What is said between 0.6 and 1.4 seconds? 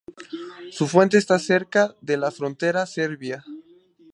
Su fuente está